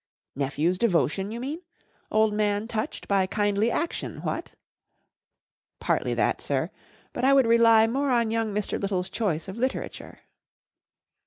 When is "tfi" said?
4.45-4.55